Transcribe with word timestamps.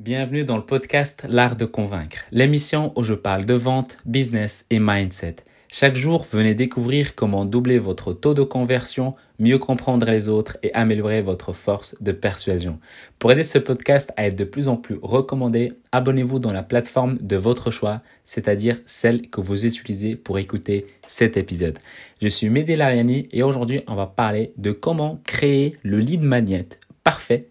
Bienvenue 0.00 0.44
dans 0.44 0.56
le 0.56 0.64
podcast 0.64 1.26
L'Art 1.28 1.56
de 1.56 1.66
Convaincre, 1.66 2.24
l'émission 2.32 2.94
où 2.96 3.02
je 3.02 3.12
parle 3.12 3.44
de 3.44 3.52
vente, 3.52 3.98
business 4.06 4.64
et 4.70 4.78
mindset. 4.78 5.36
Chaque 5.70 5.94
jour, 5.96 6.24
venez 6.32 6.54
découvrir 6.54 7.14
comment 7.14 7.44
doubler 7.44 7.78
votre 7.78 8.14
taux 8.14 8.32
de 8.32 8.42
conversion, 8.42 9.14
mieux 9.38 9.58
comprendre 9.58 10.06
les 10.06 10.30
autres 10.30 10.56
et 10.62 10.72
améliorer 10.72 11.20
votre 11.20 11.52
force 11.52 12.02
de 12.02 12.12
persuasion. 12.12 12.78
Pour 13.18 13.30
aider 13.30 13.44
ce 13.44 13.58
podcast 13.58 14.10
à 14.16 14.24
être 14.24 14.36
de 14.36 14.44
plus 14.44 14.68
en 14.68 14.76
plus 14.76 14.98
recommandé, 15.02 15.74
abonnez-vous 15.92 16.38
dans 16.38 16.54
la 16.54 16.62
plateforme 16.62 17.18
de 17.18 17.36
votre 17.36 17.70
choix, 17.70 17.98
c'est-à-dire 18.24 18.78
celle 18.86 19.28
que 19.28 19.42
vous 19.42 19.66
utilisez 19.66 20.16
pour 20.16 20.38
écouter 20.38 20.86
cet 21.06 21.36
épisode. 21.36 21.78
Je 22.22 22.28
suis 22.28 22.48
Mehdi 22.48 22.74
Lariani 22.74 23.28
et 23.32 23.42
aujourd'hui, 23.42 23.82
on 23.86 23.96
va 23.96 24.06
parler 24.06 24.54
de 24.56 24.72
comment 24.72 25.20
créer 25.24 25.76
le 25.82 25.98
lead 25.98 26.24
magnet 26.24 26.68
parfait 27.04 27.50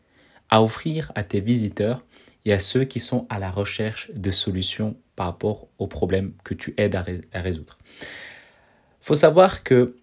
à 0.49 0.63
offrir 0.63 1.11
à 1.13 1.21
tes 1.21 1.41
visiteurs 1.41 2.03
et 2.45 2.53
à 2.53 2.59
ceux 2.59 2.83
qui 2.83 2.99
sont 2.99 3.25
à 3.29 3.39
la 3.39 3.51
recherche 3.51 4.11
de 4.13 4.31
solutions 4.31 4.95
par 5.15 5.27
rapport 5.27 5.67
aux 5.77 5.87
problèmes 5.87 6.33
que 6.43 6.53
tu 6.53 6.73
aides 6.77 6.95
à, 6.95 7.41
résoudre. 7.41 7.77
Il 8.01 8.05
faut 9.01 9.15
savoir 9.15 9.63
que 9.63 9.95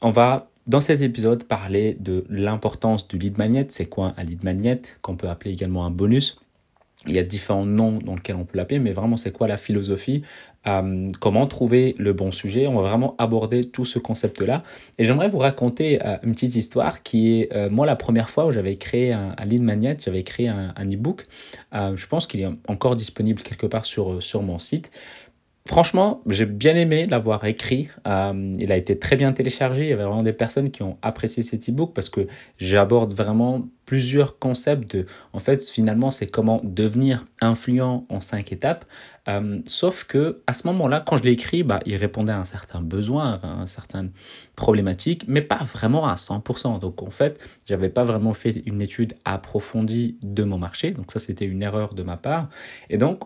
on 0.00 0.10
va 0.10 0.50
dans 0.66 0.80
cet 0.80 1.02
épisode 1.02 1.44
parler 1.44 1.96
de 2.00 2.24
l'importance 2.28 3.06
du 3.06 3.18
lead 3.18 3.36
magnet. 3.36 3.66
C'est 3.68 3.86
quoi 3.86 4.14
un 4.16 4.24
lead 4.24 4.44
magnet 4.44 4.80
qu'on 5.02 5.16
peut 5.16 5.28
appeler 5.28 5.52
également 5.52 5.84
un 5.84 5.90
bonus? 5.90 6.38
Il 7.06 7.12
y 7.12 7.18
a 7.18 7.22
différents 7.22 7.66
noms 7.66 7.98
dans 7.98 8.14
lesquels 8.14 8.36
on 8.36 8.46
peut 8.46 8.56
l'appeler, 8.56 8.78
mais 8.78 8.92
vraiment 8.92 9.18
c'est 9.18 9.32
quoi 9.32 9.46
la 9.46 9.58
philosophie, 9.58 10.22
euh, 10.66 11.10
comment 11.20 11.46
trouver 11.46 11.94
le 11.98 12.12
bon 12.12 12.32
sujet? 12.32 12.66
On 12.66 12.74
va 12.80 12.88
vraiment 12.88 13.14
aborder 13.18 13.64
tout 13.64 13.84
ce 13.84 13.98
concept-là. 13.98 14.62
Et 14.98 15.04
j'aimerais 15.04 15.28
vous 15.28 15.38
raconter 15.38 16.04
euh, 16.04 16.16
une 16.22 16.32
petite 16.32 16.54
histoire 16.56 17.02
qui 17.02 17.40
est, 17.40 17.54
euh, 17.54 17.68
moi, 17.70 17.86
la 17.86 17.96
première 17.96 18.30
fois 18.30 18.46
où 18.46 18.52
j'avais 18.52 18.76
créé 18.76 19.12
un, 19.12 19.34
lead 19.44 19.62
magnet, 19.62 19.96
j'avais 19.98 20.22
créé 20.22 20.48
un, 20.48 20.72
un 20.76 20.90
e-book. 20.90 21.26
je 21.72 22.06
pense 22.06 22.26
qu'il 22.26 22.40
est 22.40 22.48
encore 22.68 22.96
disponible 22.96 23.42
quelque 23.42 23.66
part 23.66 23.84
sur, 23.84 24.22
sur 24.22 24.42
mon 24.42 24.58
site. 24.58 24.90
Franchement, 25.66 26.20
j'ai 26.28 26.44
bien 26.44 26.76
aimé 26.76 27.06
l'avoir 27.06 27.46
écrit. 27.46 27.88
Euh, 28.06 28.52
il 28.58 28.70
a 28.70 28.76
été 28.76 28.98
très 28.98 29.16
bien 29.16 29.32
téléchargé. 29.32 29.84
Il 29.84 29.88
y 29.88 29.92
avait 29.94 30.04
vraiment 30.04 30.22
des 30.22 30.34
personnes 30.34 30.70
qui 30.70 30.82
ont 30.82 30.98
apprécié 31.00 31.42
cet 31.42 31.70
e-book 31.70 31.94
parce 31.94 32.10
que 32.10 32.26
j'aborde 32.58 33.14
vraiment 33.14 33.66
plusieurs 33.86 34.38
concepts 34.38 34.94
de, 34.94 35.06
en 35.32 35.38
fait, 35.38 35.66
finalement, 35.66 36.10
c'est 36.10 36.26
comment 36.26 36.60
devenir 36.64 37.24
influent 37.40 38.04
en 38.10 38.20
cinq 38.20 38.52
étapes. 38.52 38.84
Euh, 39.26 39.60
sauf 39.66 40.04
que 40.04 40.42
à 40.46 40.52
ce 40.52 40.66
moment-là, 40.66 41.02
quand 41.06 41.16
je 41.16 41.22
l'ai 41.22 41.32
écrit, 41.32 41.62
bah, 41.62 41.80
il 41.86 41.96
répondait 41.96 42.32
à 42.32 42.38
un 42.38 42.44
certain 42.44 42.82
besoin, 42.82 43.40
à 43.42 43.46
une 43.46 43.66
certaine 43.66 44.10
problématique, 44.56 45.24
mais 45.28 45.40
pas 45.40 45.64
vraiment 45.64 46.06
à 46.06 46.14
100%. 46.16 46.78
Donc, 46.78 47.02
en 47.02 47.08
fait, 47.10 47.40
j'avais 47.64 47.88
pas 47.88 48.04
vraiment 48.04 48.34
fait 48.34 48.62
une 48.66 48.82
étude 48.82 49.14
approfondie 49.24 50.18
de 50.20 50.44
mon 50.44 50.58
marché. 50.58 50.90
Donc, 50.90 51.10
ça, 51.10 51.18
c'était 51.18 51.46
une 51.46 51.62
erreur 51.62 51.94
de 51.94 52.02
ma 52.02 52.18
part. 52.18 52.50
Et 52.90 52.98
donc, 52.98 53.20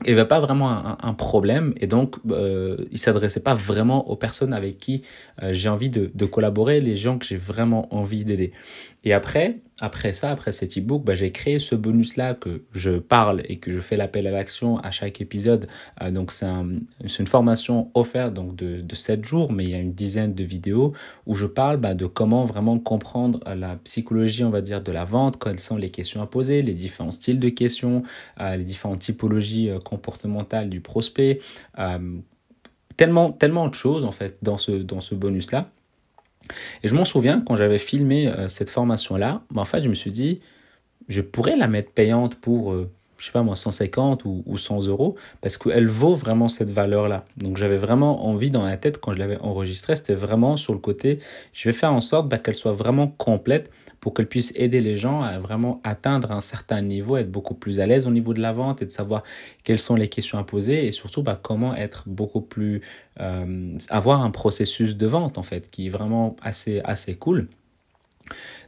il 0.00 0.12
n'y 0.12 0.18
avait 0.18 0.26
pas 0.26 0.40
vraiment 0.40 0.98
un, 1.02 1.14
problème 1.14 1.72
et 1.76 1.86
donc 1.86 2.16
euh, 2.28 2.76
il 2.90 2.98
s'adressait 2.98 3.40
pas 3.40 3.54
vraiment 3.54 4.08
aux 4.08 4.16
personnes 4.16 4.52
avec 4.52 4.78
qui 4.78 5.02
euh, 5.42 5.52
j'ai 5.52 5.68
envie 5.68 5.88
de, 5.88 6.26
collaborer, 6.26 6.80
les 6.80 6.96
gens 6.96 7.16
que 7.18 7.24
j'ai 7.24 7.36
vraiment 7.36 7.94
envie 7.94 8.24
d'aider. 8.24 8.52
Et 9.04 9.12
après, 9.12 9.60
après 9.80 10.12
ça, 10.12 10.30
après 10.30 10.52
cet 10.52 10.78
e-book, 10.78 11.04
bah, 11.04 11.16
j'ai 11.16 11.32
créé 11.32 11.58
ce 11.58 11.74
bonus-là 11.74 12.34
que 12.34 12.62
je 12.72 12.92
parle 12.92 13.42
et 13.48 13.56
que 13.56 13.72
je 13.72 13.80
fais 13.80 13.96
l'appel 13.96 14.26
à 14.28 14.30
l'action 14.30 14.78
à 14.78 14.92
chaque 14.92 15.20
épisode. 15.20 15.66
Euh, 16.00 16.12
donc 16.12 16.30
c'est 16.30 16.46
un, 16.46 16.68
une 17.18 17.26
formation 17.26 17.90
offerte 17.94 18.34
donc 18.34 18.54
de, 18.54 18.80
de 18.80 18.94
7 18.94 19.24
jours, 19.24 19.52
mais 19.52 19.64
il 19.64 19.70
y 19.70 19.74
a 19.74 19.78
une 19.78 19.92
dizaine 19.92 20.32
de 20.32 20.44
vidéos 20.44 20.92
où 21.26 21.34
je 21.34 21.46
parle 21.46 21.78
bah, 21.78 21.94
de 21.94 22.06
comment 22.06 22.44
vraiment 22.44 22.78
comprendre 22.78 23.40
la 23.52 23.76
psychologie, 23.76 24.44
on 24.44 24.50
va 24.50 24.60
dire, 24.60 24.80
de 24.80 24.92
la 24.92 25.04
vente, 25.04 25.42
quelles 25.42 25.60
sont 25.60 25.76
les 25.76 25.90
questions 25.90 26.22
à 26.22 26.26
poser, 26.26 26.62
les 26.62 26.74
différents 26.74 27.10
styles 27.10 27.40
de 27.40 27.48
questions, 27.48 28.04
euh, 28.40 28.56
les 28.56 28.64
différentes 28.64 29.00
typologies 29.00 29.70
euh, 29.70 29.80
comportementales 29.80 30.70
du 30.70 30.80
prospect. 30.80 31.40
tellement, 32.96 33.32
tellement 33.32 33.68
de 33.68 33.74
choses 33.74 34.04
en 34.04 34.12
fait 34.12 34.38
dans 34.42 34.56
ce, 34.56 34.70
dans 34.70 35.00
ce 35.00 35.16
bonus-là. 35.16 35.68
Et 36.82 36.88
je 36.88 36.94
m'en 36.94 37.04
souviens, 37.04 37.42
quand 37.46 37.56
j'avais 37.56 37.78
filmé 37.78 38.28
euh, 38.28 38.48
cette 38.48 38.68
formation-là, 38.68 39.42
bah, 39.50 39.62
en 39.62 39.64
fait, 39.64 39.82
je 39.82 39.88
me 39.88 39.94
suis 39.94 40.10
dit, 40.10 40.40
je 41.08 41.20
pourrais 41.20 41.56
la 41.56 41.68
mettre 41.68 41.90
payante 41.90 42.36
pour, 42.36 42.72
euh, 42.72 42.90
je 43.18 43.26
sais 43.26 43.32
pas 43.32 43.42
moi, 43.42 43.56
150 43.56 44.24
ou, 44.24 44.42
ou 44.46 44.56
100 44.56 44.86
euros, 44.86 45.16
parce 45.40 45.56
qu'elle 45.56 45.88
vaut 45.88 46.14
vraiment 46.14 46.48
cette 46.48 46.70
valeur-là. 46.70 47.24
Donc 47.36 47.56
j'avais 47.56 47.76
vraiment 47.76 48.26
envie 48.26 48.50
dans 48.50 48.64
la 48.64 48.76
tête, 48.76 48.98
quand 48.98 49.12
je 49.12 49.18
l'avais 49.18 49.38
enregistrée, 49.38 49.96
c'était 49.96 50.14
vraiment 50.14 50.56
sur 50.56 50.72
le 50.72 50.78
côté, 50.78 51.18
je 51.52 51.68
vais 51.68 51.72
faire 51.72 51.92
en 51.92 52.00
sorte 52.00 52.28
bah, 52.28 52.38
qu'elle 52.38 52.54
soit 52.54 52.72
vraiment 52.72 53.08
complète 53.08 53.70
pour 54.04 54.12
qu'elle 54.12 54.28
puisse 54.28 54.52
aider 54.54 54.80
les 54.80 54.98
gens 54.98 55.22
à 55.22 55.38
vraiment 55.38 55.80
atteindre 55.82 56.30
un 56.30 56.40
certain 56.40 56.82
niveau, 56.82 57.16
être 57.16 57.32
beaucoup 57.32 57.54
plus 57.54 57.80
à 57.80 57.86
l'aise 57.86 58.06
au 58.06 58.10
niveau 58.10 58.34
de 58.34 58.42
la 58.42 58.52
vente 58.52 58.82
et 58.82 58.84
de 58.84 58.90
savoir 58.90 59.22
quelles 59.62 59.78
sont 59.78 59.96
les 59.96 60.08
questions 60.08 60.36
à 60.36 60.44
poser 60.44 60.86
et 60.86 60.92
surtout 60.92 61.22
bah, 61.22 61.40
comment 61.42 61.74
être 61.74 62.04
beaucoup 62.06 62.42
plus, 62.42 62.82
euh, 63.20 63.78
avoir 63.88 64.20
un 64.20 64.30
processus 64.30 64.94
de 64.98 65.06
vente 65.06 65.38
en 65.38 65.42
fait 65.42 65.70
qui 65.70 65.86
est 65.86 65.88
vraiment 65.88 66.36
assez, 66.42 66.82
assez 66.84 67.14
cool. 67.14 67.48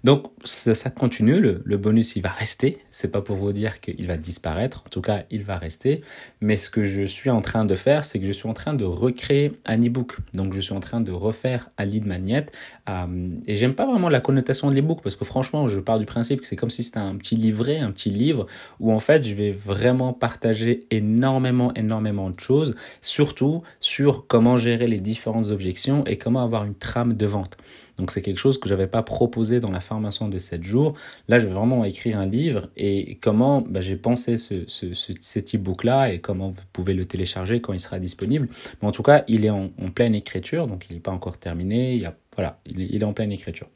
Donc 0.05 0.27
ça, 0.45 0.91
continue, 0.91 1.41
le, 1.41 1.77
bonus 1.77 2.17
il 2.17 2.23
va 2.23 2.29
rester, 2.29 2.79
c'est 2.91 3.11
pas 3.11 3.23
pour 3.23 3.37
vous 3.37 3.53
dire 3.53 3.81
qu'il 3.81 4.07
va 4.07 4.17
disparaître, 4.17 4.85
en 4.87 4.89
tout 4.89 5.01
cas 5.01 5.25
il 5.31 5.43
va 5.43 5.59
rester, 5.59 6.03
mais 6.41 6.57
ce 6.57 6.71
que 6.71 6.85
je 6.85 7.03
suis 7.03 7.31
en 7.31 7.41
train 7.41 7.65
de 7.65 7.75
faire, 7.75 8.05
c'est 8.05 8.21
que 8.21 8.27
je 8.27 8.33
suis 8.33 8.49
en 8.49 8.53
train 8.53 8.75
de 8.75 8.85
recréer 8.85 9.53
un 9.65 9.81
e-book, 9.81 10.17
donc 10.33 10.53
je 10.53 10.61
suis 10.61 10.75
en 10.75 10.81
train 10.81 11.01
de 11.01 11.11
refaire 11.11 11.71
un 11.79 11.87
lead 11.87 12.07
magnet, 12.07 12.47
euh, 12.89 13.31
et 13.47 13.57
j'aime 13.57 13.75
pas 13.75 13.87
vraiment 13.87 14.09
la 14.09 14.21
connotation 14.21 14.71
de 14.71 14.77
l'e-book, 14.77 15.01
parce 15.03 15.17
que 15.17 15.25
franchement 15.25 15.67
je 15.67 15.81
pars 15.81 15.99
du 15.99 16.07
principe 16.07 16.43
que 16.43 16.47
c'est 16.47 16.57
comme 16.57 16.71
si 16.71 16.83
c'était 16.83 16.99
un 16.99 17.17
petit 17.17 17.37
livret, 17.37 17.79
un 17.79 17.91
petit 17.91 18.11
livre, 18.11 18.47
où 18.79 18.93
en 18.93 19.01
fait 19.01 19.25
je 19.25 19.35
vais 19.35 19.51
vraiment 19.51 20.13
partager 20.13 20.81
énormément, 20.91 21.75
énormément 21.75 22.31
de 22.31 22.39
choses, 22.39 22.75
surtout 23.01 23.63
sur 23.81 24.27
comment 24.27 24.57
gérer 24.57 24.87
les 24.87 25.01
différentes 25.01 25.51
objections 25.51 26.05
et 26.07 26.17
comment 26.17 26.43
avoir 26.43 26.65
une 26.65 26.75
trame 26.75 27.15
de 27.15 27.27
vente. 27.27 27.57
Donc 27.99 28.11
c'est 28.11 28.23
quelque 28.23 28.39
chose 28.39 28.59
que 28.59 28.69
je 28.69 28.75
n'avais 28.75 28.87
pas 28.87 29.03
proposé 29.03 29.61
dans 29.61 29.71
la 29.71 29.81
formation 29.81 30.29
de 30.29 30.39
7 30.39 30.63
jours. 30.63 30.95
Là, 31.29 31.39
je 31.39 31.47
vais 31.47 31.55
vraiment 31.55 31.85
écrire 31.85 32.19
un 32.19 32.27
livre 32.27 32.69
et 32.77 33.19
comment 33.21 33.63
bah, 33.63 33.81
j'ai 33.81 33.97
pensé 33.97 34.37
ce, 34.37 34.65
ce, 34.67 34.93
ce, 34.95 35.13
cet 35.21 35.55
e-book-là 35.55 36.13
et 36.13 36.21
comment 36.21 36.51
vous 36.51 36.63
pouvez 36.73 36.95
le 36.95 37.07
télécharger 37.07 37.61
quand 37.61 37.73
il 37.73 37.81
sera 37.81 37.99
disponible. 37.99 38.49
Mais 38.81 38.89
en 38.89 38.93
tout 38.93 39.03
cas, 39.03 39.25
il 39.29 39.45
est 39.45 39.51
en, 39.51 39.69
pleine 39.95 40.15
écriture, 40.15 40.67
donc 40.67 40.87
il 40.91 40.95
n'est 40.95 41.01
pas 41.01 41.13
encore 41.13 41.39
terminé. 41.39 41.95
Il 41.95 42.05
a, 42.05 42.15
voilà, 42.35 42.59
il 42.67 43.01
est 43.01 43.05
en 43.05 43.13
pleine 43.13 43.33
écriture. 43.33 43.69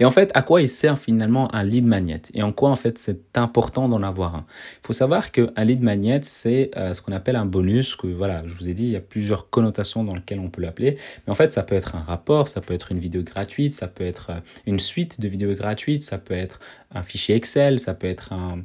Et 0.00 0.04
en 0.04 0.10
fait, 0.10 0.30
à 0.34 0.42
quoi 0.42 0.62
il 0.62 0.68
sert 0.68 0.98
finalement 0.98 1.54
un 1.54 1.62
lead 1.62 1.86
magnet? 1.86 2.22
Et 2.34 2.42
en 2.42 2.52
quoi 2.52 2.70
en 2.70 2.76
fait 2.76 2.98
c'est 2.98 3.36
important 3.36 3.88
d'en 3.88 4.02
avoir 4.02 4.34
un? 4.34 4.44
Il 4.82 4.86
faut 4.86 4.92
savoir 4.92 5.30
qu'un 5.30 5.64
lead 5.64 5.82
magnet, 5.82 6.20
c'est 6.22 6.70
euh, 6.76 6.94
ce 6.94 7.02
qu'on 7.02 7.12
appelle 7.12 7.36
un 7.36 7.46
bonus, 7.46 7.96
que 7.96 8.06
voilà, 8.06 8.42
je 8.46 8.54
vous 8.54 8.68
ai 8.68 8.74
dit, 8.74 8.84
il 8.84 8.90
y 8.90 8.96
a 8.96 9.00
plusieurs 9.00 9.50
connotations 9.50 10.04
dans 10.04 10.14
lesquelles 10.14 10.40
on 10.40 10.50
peut 10.50 10.62
l'appeler. 10.62 10.96
Mais 11.26 11.30
en 11.30 11.34
fait, 11.34 11.52
ça 11.52 11.62
peut 11.62 11.74
être 11.74 11.94
un 11.94 12.02
rapport, 12.02 12.48
ça 12.48 12.60
peut 12.60 12.74
être 12.74 12.92
une 12.92 12.98
vidéo 12.98 13.22
gratuite, 13.22 13.74
ça 13.74 13.88
peut 13.88 14.04
être 14.04 14.30
euh, 14.30 14.40
une 14.66 14.78
suite 14.78 15.20
de 15.20 15.28
vidéos 15.28 15.54
gratuites, 15.54 16.02
ça 16.02 16.18
peut 16.18 16.34
être 16.34 16.60
un 16.94 17.02
fichier 17.02 17.34
Excel, 17.34 17.78
ça 17.78 17.94
peut 17.94 18.06
être 18.06 18.32
un, 18.32 18.62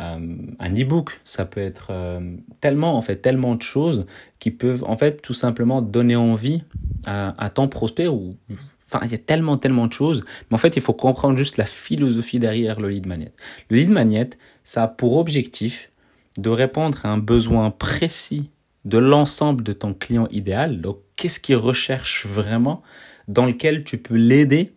euh, 0.00 0.18
e-book, 0.60 1.20
ça 1.24 1.44
peut 1.44 1.60
être 1.60 1.92
tellement 2.60 2.96
en 2.96 3.02
fait 3.02 3.16
tellement 3.16 3.54
de 3.54 3.62
choses 3.62 4.06
qui 4.38 4.50
peuvent 4.50 4.84
en 4.84 4.96
fait 4.96 5.22
tout 5.22 5.34
simplement 5.34 5.82
donner 5.82 6.16
envie 6.16 6.62
à, 7.04 7.34
à 7.42 7.50
ton 7.50 7.68
prospect 7.68 8.08
ou 8.08 8.36
Enfin, 8.92 9.04
il 9.06 9.12
y 9.12 9.14
a 9.14 9.18
tellement, 9.18 9.56
tellement 9.56 9.86
de 9.86 9.92
choses. 9.92 10.22
Mais 10.50 10.54
en 10.54 10.58
fait, 10.58 10.76
il 10.76 10.82
faut 10.82 10.92
comprendre 10.92 11.38
juste 11.38 11.56
la 11.56 11.64
philosophie 11.64 12.38
derrière 12.38 12.78
le 12.78 12.90
lead 12.90 13.06
magnet. 13.06 13.32
Le 13.70 13.76
lead 13.76 13.90
magnet, 13.90 14.30
ça 14.64 14.82
a 14.82 14.88
pour 14.88 15.16
objectif 15.16 15.90
de 16.36 16.50
répondre 16.50 16.98
à 17.04 17.08
un 17.08 17.18
besoin 17.18 17.70
précis 17.70 18.50
de 18.84 18.98
l'ensemble 18.98 19.62
de 19.64 19.72
ton 19.72 19.94
client 19.94 20.28
idéal. 20.30 20.80
Donc, 20.80 20.98
qu'est-ce 21.16 21.40
qu'il 21.40 21.56
recherche 21.56 22.26
vraiment 22.26 22.82
dans 23.28 23.46
lequel 23.46 23.84
tu 23.84 23.96
peux 23.98 24.16
l'aider 24.16 24.72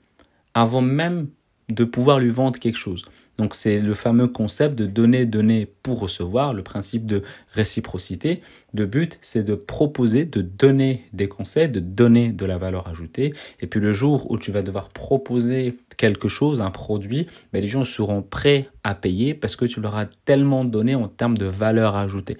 avant 0.53 0.81
même 0.81 1.27
de 1.69 1.83
pouvoir 1.83 2.19
lui 2.19 2.29
vendre 2.29 2.59
quelque 2.59 2.77
chose? 2.77 3.03
Donc 3.37 3.53
c'est 3.53 3.79
le 3.79 3.93
fameux 3.93 4.27
concept 4.27 4.75
de 4.75 4.85
donner, 4.85 5.25
donner 5.25 5.67
pour 5.83 5.99
recevoir, 5.99 6.53
le 6.53 6.63
principe 6.63 7.05
de 7.05 7.23
réciprocité. 7.53 8.41
Le 8.73 8.85
but, 8.85 9.17
c'est 9.21 9.43
de 9.43 9.55
proposer, 9.55 10.25
de 10.25 10.41
donner 10.41 11.05
des 11.13 11.27
conseils, 11.27 11.69
de 11.69 11.79
donner 11.79 12.31
de 12.31 12.45
la 12.45 12.57
valeur 12.57 12.87
ajoutée. 12.87 13.33
Et 13.59 13.67
puis 13.67 13.79
le 13.79 13.93
jour 13.93 14.31
où 14.31 14.37
tu 14.37 14.51
vas 14.51 14.61
devoir 14.61 14.89
proposer 14.89 15.75
quelque 15.97 16.27
chose, 16.27 16.61
un 16.61 16.71
produit, 16.71 17.27
ben, 17.51 17.61
les 17.61 17.67
gens 17.67 17.85
seront 17.85 18.21
prêts 18.21 18.69
à 18.83 18.95
payer 18.95 19.33
parce 19.33 19.55
que 19.55 19.65
tu 19.65 19.81
leur 19.81 19.95
as 19.95 20.05
tellement 20.25 20.65
donné 20.65 20.95
en 20.95 21.07
termes 21.07 21.37
de 21.37 21.45
valeur 21.45 21.95
ajoutée. 21.95 22.37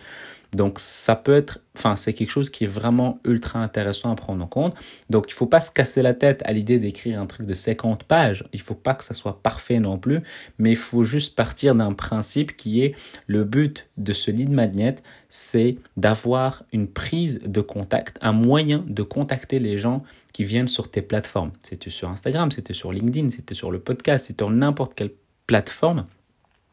Donc 0.56 0.80
ça 0.80 1.16
peut 1.16 1.36
être, 1.36 1.60
enfin 1.78 1.96
c'est 1.96 2.14
quelque 2.14 2.30
chose 2.30 2.50
qui 2.50 2.64
est 2.64 2.68
vraiment 2.68 3.20
ultra 3.26 3.60
intéressant 3.60 4.12
à 4.12 4.16
prendre 4.16 4.44
en 4.44 4.48
compte. 4.48 4.74
Donc 5.10 5.26
il 5.28 5.34
faut 5.34 5.46
pas 5.46 5.60
se 5.60 5.70
casser 5.70 6.02
la 6.02 6.14
tête 6.14 6.42
à 6.46 6.54
l'idée 6.54 6.80
d'écrire 6.80 7.20
un 7.20 7.26
truc 7.26 7.46
de 7.46 7.54
50 7.54 8.06
pages. 8.06 8.46
Il 8.54 8.62
faut 8.62 8.76
pas 8.76 8.94
que 8.94 9.04
ça 9.04 9.14
soit 9.14 9.42
parfait 9.44 9.80
non 9.80 9.98
plus, 9.98 10.22
mais 10.58 10.72
il 10.72 10.78
faut 10.78 11.04
juste 11.04 11.36
partir 11.36 11.76
d'un 11.76 11.94
principe 11.94 12.56
qui 12.56 12.82
est 12.82 12.96
le 13.28 13.44
but 13.44 13.88
de 13.98 14.14
ce 14.14 14.32
lead 14.32 14.52
magnet, 14.52 14.96
c'est 15.30 15.78
d'avoir 15.98 16.64
une 16.72 16.88
prise 16.88 17.42
de 17.46 17.62
contact, 17.62 18.18
un 18.22 18.34
moyen 18.34 18.84
de 18.88 19.04
contacter 19.04 19.60
les 19.60 19.78
gens 19.78 20.04
qui 20.34 20.44
viennent 20.44 20.68
sur 20.68 20.90
tes 20.90 21.02
plateformes. 21.02 21.52
C'était 21.64 21.90
sur 21.90 22.10
Instagram, 22.10 22.52
c'était 22.52 22.74
sur 22.74 22.92
LinkedIn, 22.92 23.30
c'était 23.30 23.54
sur 23.54 23.72
le 23.72 23.80
podcast, 23.80 24.28
c'était 24.28 24.44
sur 24.44 24.50
n'importe 24.50 24.94
quelle 24.96 25.12
plateforme 25.48 26.06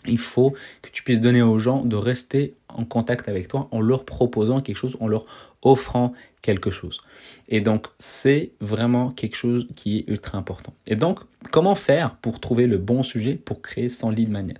il 0.07 0.19
faut 0.19 0.55
que 0.83 0.91
tu 0.91 1.03
puisses 1.03 1.21
donner 1.21 1.43
aux 1.43 1.59
gens 1.59 1.85
de 1.85 1.97
rester 1.97 2.55
en 2.69 2.85
contact 2.85 3.29
avec 3.29 3.49
toi 3.49 3.69
en 3.71 3.81
leur 3.81 4.05
proposant 4.05 4.61
quelque 4.61 4.77
chose, 4.77 4.97
en 5.01 5.09
leur 5.09 5.27
offrant 5.63 6.13
quelque 6.43 6.71
chose. 6.71 7.01
Et 7.49 7.61
donc, 7.61 7.87
c'est 7.99 8.53
vraiment 8.61 9.11
quelque 9.11 9.37
chose 9.37 9.69
qui 9.77 9.99
est 9.99 10.05
ultra 10.09 10.39
important. 10.39 10.75
Et 10.87 10.97
donc, 10.97 11.21
comment 11.51 11.75
faire 11.75 12.17
pour 12.17 12.41
trouver 12.41 12.67
le 12.67 12.79
bon 12.79 13.03
sujet 13.03 13.35
pour 13.35 13.63
créer 13.63 13.89
son 13.89 14.11
lead 14.11 14.31
magnet? 14.31 14.55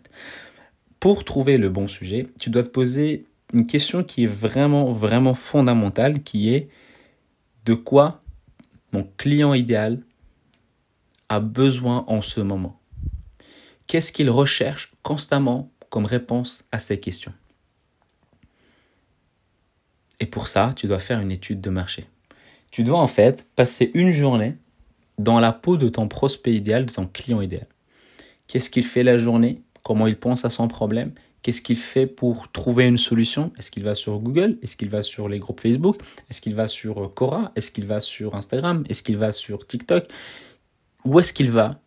Pour 1.01 1.25
trouver 1.25 1.59
le 1.59 1.69
bon 1.69 1.89
sujet, 1.89 2.29
tu 2.39 2.51
dois 2.51 2.63
te 2.63 2.69
poser 2.69 3.27
une 3.53 3.67
question 3.67 4.05
qui 4.05 4.25
est 4.25 4.33
vraiment, 4.33 4.91
vraiment 4.91 5.35
fondamentale, 5.35 6.23
qui 6.23 6.55
est 6.55 6.69
de 7.65 7.75
quoi 7.75 8.23
mon 8.93 9.09
client 9.17 9.55
idéal 9.55 10.01
a 11.29 11.41
besoin 11.41 12.05
en 12.07 12.23
ce 12.23 12.41
moment? 12.41 12.82
Qu'est-ce 13.87 14.13
qu'il 14.13 14.31
recherche 14.31 14.93
constamment 15.03 15.71
comme 15.91 16.07
réponse 16.07 16.65
à 16.73 16.79
ces 16.79 16.99
questions? 16.99 17.33
Et 20.21 20.27
pour 20.27 20.49
ça, 20.49 20.71
tu 20.77 20.87
dois 20.87 21.01
faire 21.01 21.21
une 21.21 21.33
étude 21.33 21.61
de 21.61 21.71
marché. 21.71 22.07
Tu 22.71 22.85
dois 22.85 23.01
en 23.01 23.07
fait 23.07 23.47
passer 23.57 23.91
une 23.95 24.13
journée 24.13 24.57
dans 25.19 25.41
la 25.41 25.53
peau 25.53 25.77
de 25.77 25.89
ton 25.89 26.09
prospect 26.09 26.55
idéal, 26.55 26.87
de 26.87 26.93
ton 26.93 27.07
client 27.07 27.41
idéal. 27.41 27.67
Qu'est-ce 28.47 28.71
qu'il 28.71 28.85
fait 28.85 29.03
la 29.03 29.19
journée? 29.19 29.63
Comment 29.83 30.07
il 30.07 30.17
pense 30.17 30.45
à 30.45 30.51
son 30.51 30.69
problème? 30.69 31.13
Qu'est-ce 31.43 31.61
qu'il 31.61 31.77
fait 31.77 32.07
pour 32.07 32.53
trouver 32.53 32.87
une 32.87 32.99
solution? 32.99 33.53
Est-ce 33.59 33.71
qu'il 33.71 33.83
va 33.83 33.97
sur 33.97 34.21
Google? 34.21 34.59
Est-ce 34.63 34.77
qu'il 34.77 34.91
va 34.91 35.03
sur 35.03 35.29
les 35.29 35.41
groupes 35.41 35.61
Facebook? 35.61 36.01
Est-ce 36.31 36.41
qu'il 36.41 36.55
va 36.55 36.69
sur 36.69 37.13
Cora 37.15 37.51
Est-ce 37.57 37.73
qu'il 37.73 37.87
va 37.87 37.99
sur 37.99 38.37
Instagram? 38.37 38.85
Est-ce 38.89 39.03
qu'il 39.03 39.17
va 39.17 39.33
sur 39.33 39.67
TikTok? 39.67 40.07
Où 41.05 41.19
est-ce 41.19 41.33
qu'il 41.33 41.51
va? 41.51 41.81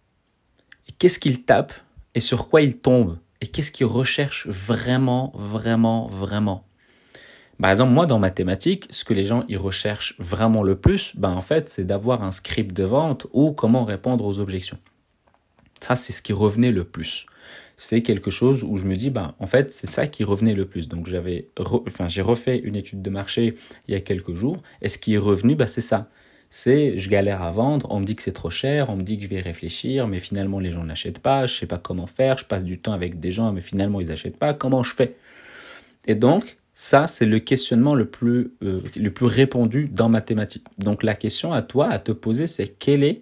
Et 0.89 0.91
qu'est-ce 0.91 1.19
qu'il 1.19 1.43
tape 1.43 1.73
Et 2.15 2.19
sur 2.19 2.47
quoi 2.47 2.61
il 2.61 2.79
tombe 2.79 3.17
Et 3.41 3.47
qu'est-ce 3.47 3.71
qu'il 3.71 3.85
recherche 3.85 4.47
vraiment, 4.47 5.31
vraiment, 5.35 6.07
vraiment 6.07 6.65
par 7.57 7.71
exemple, 7.71 7.93
moi, 7.93 8.05
dans 8.05 8.19
mathématiques, 8.19 8.85
ce 8.89 9.05
que 9.05 9.13
les 9.13 9.23
gens 9.23 9.45
y 9.47 9.55
recherchent 9.55 10.15
vraiment 10.19 10.61
le 10.61 10.75
plus, 10.75 11.15
ben, 11.15 11.31
en 11.31 11.39
fait, 11.39 11.69
c'est 11.69 11.85
d'avoir 11.85 12.21
un 12.21 12.31
script 12.31 12.75
de 12.75 12.83
vente 12.83 13.27
ou 13.31 13.53
comment 13.53 13.85
répondre 13.85 14.25
aux 14.25 14.39
objections. 14.39 14.77
Ça, 15.79 15.95
c'est 15.95 16.11
ce 16.11 16.21
qui 16.21 16.33
revenait 16.33 16.73
le 16.73 16.83
plus 16.83 17.27
c'est 17.77 18.01
quelque 18.01 18.31
chose 18.31 18.63
où 18.63 18.77
je 18.77 18.85
me 18.85 18.95
dis, 18.95 19.09
ben, 19.09 19.35
en 19.39 19.47
fait, 19.47 19.71
c'est 19.71 19.87
ça 19.87 20.07
qui 20.07 20.23
revenait 20.23 20.53
le 20.53 20.65
plus. 20.65 20.87
Donc, 20.87 21.07
j'avais, 21.07 21.47
enfin, 21.59 22.07
j'ai 22.07 22.21
refait 22.21 22.57
une 22.57 22.75
étude 22.75 23.01
de 23.01 23.09
marché 23.09 23.55
il 23.87 23.93
y 23.93 23.97
a 23.97 24.01
quelques 24.01 24.33
jours, 24.33 24.61
et 24.81 24.89
ce 24.89 24.97
qui 24.97 25.15
est 25.15 25.19
revenu, 25.19 25.55
ben, 25.55 25.67
c'est 25.67 25.81
ça. 25.81 26.09
C'est, 26.49 26.97
je 26.97 27.09
galère 27.09 27.41
à 27.41 27.51
vendre, 27.51 27.87
on 27.89 27.99
me 27.99 28.05
dit 28.05 28.15
que 28.15 28.21
c'est 28.21 28.31
trop 28.31 28.49
cher, 28.49 28.89
on 28.89 28.95
me 28.95 29.03
dit 29.03 29.17
que 29.17 29.23
je 29.23 29.29
vais 29.29 29.41
réfléchir, 29.41 30.07
mais 30.07 30.19
finalement, 30.19 30.59
les 30.59 30.71
gens 30.71 30.83
n'achètent 30.83 31.19
pas, 31.19 31.45
je 31.45 31.55
sais 31.55 31.65
pas 31.65 31.77
comment 31.77 32.07
faire, 32.07 32.37
je 32.37 32.45
passe 32.45 32.63
du 32.63 32.79
temps 32.79 32.93
avec 32.93 33.19
des 33.19 33.31
gens, 33.31 33.51
mais 33.51 33.61
finalement, 33.61 33.99
ils 33.99 34.07
n'achètent 34.07 34.37
pas, 34.37 34.53
comment 34.53 34.83
je 34.83 34.93
fais? 34.93 35.15
Et 36.07 36.15
donc, 36.15 36.57
ça, 36.75 37.07
c'est 37.07 37.25
le 37.25 37.39
questionnement 37.39 37.95
le 37.95 38.05
plus, 38.05 38.51
euh, 38.63 38.81
le 38.95 39.09
plus 39.11 39.25
répandu 39.25 39.89
dans 39.91 40.09
mathématiques. 40.09 40.65
Donc, 40.77 41.03
la 41.03 41.15
question 41.15 41.53
à 41.53 41.61
toi 41.61 41.89
à 41.89 41.99
te 41.99 42.11
poser, 42.11 42.47
c'est 42.47 42.67
quelle 42.67 43.03
est 43.03 43.21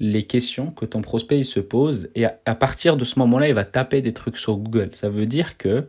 les 0.00 0.24
questions 0.24 0.70
que 0.70 0.84
ton 0.84 1.02
prospect 1.02 1.38
il 1.38 1.44
se 1.44 1.60
pose 1.60 2.10
et 2.14 2.26
à, 2.26 2.54
partir 2.54 2.96
de 2.96 3.04
ce 3.04 3.18
moment-là, 3.18 3.48
il 3.48 3.54
va 3.54 3.64
taper 3.64 4.02
des 4.02 4.12
trucs 4.12 4.36
sur 4.36 4.56
Google. 4.56 4.90
Ça 4.92 5.08
veut 5.08 5.26
dire 5.26 5.56
que 5.56 5.86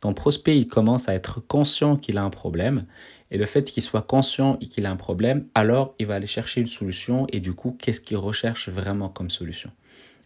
ton 0.00 0.12
prospect 0.12 0.58
il 0.58 0.66
commence 0.66 1.08
à 1.08 1.14
être 1.14 1.40
conscient 1.46 1.96
qu'il 1.96 2.18
a 2.18 2.22
un 2.22 2.30
problème 2.30 2.84
et 3.30 3.38
le 3.38 3.46
fait 3.46 3.64
qu'il 3.64 3.82
soit 3.82 4.02
conscient 4.02 4.58
et 4.60 4.66
qu'il 4.66 4.86
a 4.86 4.90
un 4.90 4.96
problème, 4.96 5.46
alors 5.54 5.94
il 5.98 6.06
va 6.06 6.14
aller 6.14 6.26
chercher 6.26 6.60
une 6.60 6.66
solution 6.66 7.26
et 7.32 7.40
du 7.40 7.52
coup, 7.52 7.76
qu'est-ce 7.80 8.00
qu'il 8.00 8.16
recherche 8.16 8.68
vraiment 8.68 9.08
comme 9.08 9.30
solution? 9.30 9.70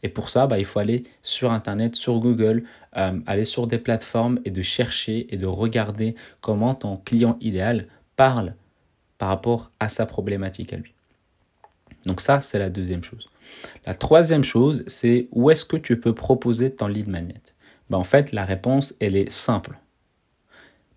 Et 0.02 0.08
pour 0.08 0.31
ça, 0.31 0.47
bah, 0.47 0.58
il 0.58 0.64
faut 0.64 0.79
aller 0.79 1.05
sur 1.23 1.52
Internet, 1.52 1.94
sur 1.94 2.19
Google, 2.20 2.64
euh, 2.97 3.19
aller 3.26 3.44
sur 3.44 3.67
des 3.67 3.79
plateformes 3.79 4.41
et 4.44 4.50
de 4.50 4.62
chercher 4.62 5.32
et 5.32 5.37
de 5.37 5.47
regarder 5.47 6.14
comment 6.41 6.75
ton 6.75 6.97
client 6.97 7.37
idéal 7.41 7.87
parle 8.17 8.55
par 9.19 9.29
rapport 9.29 9.70
à 9.79 9.88
sa 9.88 10.06
problématique 10.06 10.73
à 10.73 10.76
lui. 10.76 10.94
Donc 12.06 12.23
ça, 12.23 12.41
c'est 12.41 12.58
la 12.58 12.70
deuxième 12.70 13.05
chose. 13.05 13.29
La 13.85 13.94
troisième 13.94 14.44
chose, 14.44 14.85
c'est 14.87 15.29
où 15.32 15.50
est-ce 15.50 15.64
que 15.64 15.76
tu 15.76 16.00
peux 16.00 16.14
proposer 16.14 16.75
ton 16.75 16.87
lead 16.87 17.08
magnet? 17.08 17.43
Ben, 17.91 17.99
En 17.99 18.05
fait, 18.05 18.32
la 18.32 18.44
réponse, 18.44 18.94
elle 19.00 19.17
est 19.17 19.31
simple. 19.31 19.79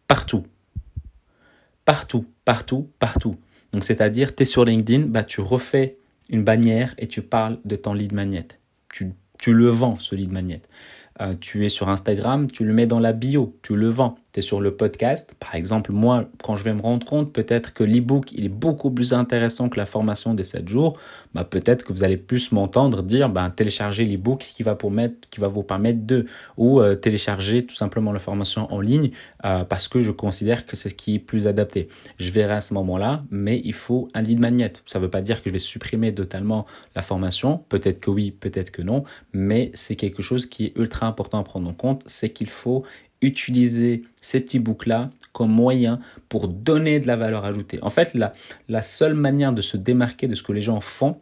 Partout. 0.07 0.45
Partout, 1.85 2.25
partout, 2.45 2.89
partout. 2.99 3.35
Donc 3.71 3.83
c'est-à-dire, 3.83 4.35
tu 4.35 4.43
es 4.43 4.45
sur 4.45 4.65
LinkedIn, 4.65 5.07
bah, 5.07 5.23
tu 5.23 5.41
refais 5.41 5.97
une 6.29 6.43
bannière 6.43 6.93
et 6.97 7.07
tu 7.07 7.21
parles 7.21 7.59
de 7.65 7.75
ton 7.75 7.93
lead 7.93 8.13
magnet. 8.13 8.47
Tu, 8.91 9.13
tu 9.39 9.53
le 9.53 9.67
vends, 9.67 9.99
ce 9.99 10.15
lead 10.15 10.31
magnet. 10.31 10.61
Euh, 11.21 11.35
tu 11.39 11.65
es 11.65 11.69
sur 11.69 11.89
Instagram, 11.89 12.49
tu 12.49 12.65
le 12.65 12.73
mets 12.73 12.87
dans 12.87 12.99
la 12.99 13.13
bio, 13.13 13.57
tu 13.61 13.75
le 13.75 13.87
vends. 13.87 14.15
Sur 14.41 14.61
le 14.61 14.75
podcast. 14.75 15.35
Par 15.39 15.53
exemple, 15.53 15.91
moi, 15.91 16.25
quand 16.43 16.55
je 16.55 16.63
vais 16.63 16.73
me 16.73 16.81
rendre 16.81 17.05
compte 17.05 17.31
peut-être 17.31 17.71
que 17.71 17.83
l'e-book, 17.83 18.31
il 18.31 18.45
est 18.45 18.49
beaucoup 18.49 18.89
plus 18.89 19.13
intéressant 19.13 19.69
que 19.69 19.77
la 19.77 19.85
formation 19.85 20.33
des 20.33 20.43
7 20.43 20.67
jours, 20.67 20.97
bah, 21.35 21.43
peut-être 21.43 21.85
que 21.85 21.93
vous 21.93 22.03
allez 22.03 22.17
plus 22.17 22.51
m'entendre 22.51 23.03
dire, 23.03 23.29
ben, 23.29 23.51
télécharger 23.51 24.05
l'e-book 24.05 24.39
qui 24.39 24.63
va, 24.63 24.73
pour 24.73 24.89
mettre, 24.89 25.29
qui 25.29 25.39
va 25.39 25.47
vous 25.47 25.61
permettre 25.61 26.05
de, 26.07 26.25
ou 26.57 26.81
euh, 26.81 26.95
télécharger 26.95 27.63
tout 27.63 27.75
simplement 27.75 28.11
la 28.11 28.19
formation 28.19 28.73
en 28.73 28.81
ligne 28.81 29.11
euh, 29.45 29.65
parce 29.65 29.87
que 29.87 30.01
je 30.01 30.11
considère 30.11 30.65
que 30.65 30.75
c'est 30.75 30.89
ce 30.89 30.95
qui 30.95 31.15
est 31.15 31.19
plus 31.19 31.45
adapté. 31.45 31.87
Je 32.17 32.31
verrai 32.31 32.55
à 32.55 32.61
ce 32.61 32.73
moment-là, 32.73 33.23
mais 33.29 33.61
il 33.63 33.73
faut 33.73 34.07
un 34.15 34.23
lead 34.23 34.39
magnet. 34.39 34.73
Ça 34.87 34.97
ne 34.97 35.03
veut 35.03 35.11
pas 35.11 35.21
dire 35.21 35.43
que 35.43 35.49
je 35.49 35.53
vais 35.53 35.59
supprimer 35.59 36.13
totalement 36.13 36.65
la 36.95 37.03
formation. 37.03 37.63
Peut-être 37.69 37.99
que 37.99 38.09
oui, 38.09 38.31
peut-être 38.31 38.71
que 38.71 38.81
non, 38.81 39.03
mais 39.31 39.69
c'est 39.75 39.95
quelque 39.95 40.23
chose 40.23 40.47
qui 40.47 40.65
est 40.65 40.77
ultra 40.77 41.05
important 41.05 41.39
à 41.39 41.43
prendre 41.43 41.69
en 41.69 41.73
compte, 41.73 42.01
c'est 42.07 42.31
qu'il 42.31 42.49
faut 42.49 42.83
utiliser 43.23 44.03
cet 44.21 44.55
e-book-là 44.55 45.09
comme 45.31 45.51
moyen 45.51 45.99
pour 46.29 46.47
donner 46.47 46.99
de 46.99 47.07
la 47.07 47.15
valeur 47.15 47.45
ajoutée. 47.45 47.79
En 47.81 47.89
fait, 47.89 48.13
la, 48.13 48.33
la 48.69 48.81
seule 48.81 49.15
manière 49.15 49.53
de 49.53 49.61
se 49.61 49.77
démarquer 49.77 50.27
de 50.27 50.35
ce 50.35 50.43
que 50.43 50.51
les 50.51 50.61
gens 50.61 50.79
font, 50.79 51.17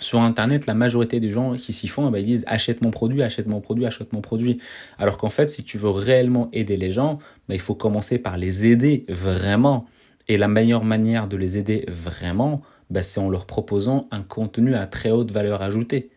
sur 0.00 0.20
Internet, 0.20 0.66
la 0.66 0.74
majorité 0.74 1.20
des 1.20 1.30
gens 1.30 1.54
qui 1.54 1.72
s'y 1.72 1.88
font, 1.88 2.08
eh 2.08 2.10
ben, 2.10 2.18
ils 2.18 2.24
disent 2.24 2.44
achète 2.46 2.82
mon 2.82 2.90
produit, 2.90 3.22
achète 3.22 3.46
mon 3.46 3.60
produit, 3.60 3.86
achète 3.86 4.12
mon 4.12 4.20
produit. 4.20 4.58
Alors 4.98 5.18
qu'en 5.18 5.28
fait, 5.28 5.46
si 5.46 5.64
tu 5.64 5.78
veux 5.78 5.90
réellement 5.90 6.48
aider 6.52 6.76
les 6.76 6.92
gens, 6.92 7.18
ben, 7.48 7.54
il 7.54 7.60
faut 7.60 7.74
commencer 7.74 8.18
par 8.18 8.36
les 8.36 8.66
aider 8.66 9.04
vraiment. 9.08 9.86
Et 10.26 10.36
la 10.36 10.48
meilleure 10.48 10.84
manière 10.84 11.28
de 11.28 11.36
les 11.36 11.58
aider 11.58 11.84
vraiment, 11.88 12.62
ben, 12.90 13.02
c'est 13.02 13.20
en 13.20 13.28
leur 13.28 13.46
proposant 13.46 14.08
un 14.10 14.22
contenu 14.22 14.74
à 14.74 14.86
très 14.86 15.10
haute 15.10 15.30
valeur 15.30 15.62
ajoutée. 15.62 16.10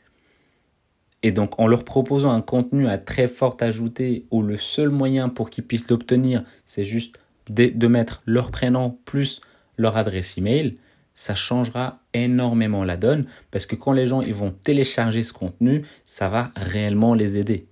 Et 1.23 1.31
donc 1.31 1.59
en 1.59 1.67
leur 1.67 1.83
proposant 1.83 2.31
un 2.31 2.41
contenu 2.41 2.87
à 2.87 2.97
très 2.97 3.27
forte 3.27 3.61
ajoutée 3.61 4.25
où 4.31 4.41
le 4.41 4.57
seul 4.57 4.89
moyen 4.89 5.29
pour 5.29 5.49
qu'ils 5.49 5.65
puissent 5.65 5.89
l'obtenir, 5.89 6.43
c'est 6.65 6.85
juste 6.85 7.19
de, 7.49 7.87
mettre 7.87 8.21
leur 8.25 8.51
prénom 8.51 8.97
plus 9.05 9.41
leur 9.77 9.97
adresse 9.97 10.37
email, 10.37 10.77
ça 11.15 11.33
changera 11.33 11.99
énormément 12.13 12.83
la 12.83 12.97
donne 12.97 13.25
parce 13.51 13.65
que 13.65 13.75
quand 13.75 13.91
les 13.91 14.05
gens 14.05 14.21
ils 14.21 14.33
vont 14.33 14.51
télécharger 14.51 15.23
ce 15.23 15.33
contenu, 15.33 15.83
ça 16.05 16.29
va 16.29 16.51
réellement 16.55 17.13
les 17.13 17.37
aider. 17.37 17.67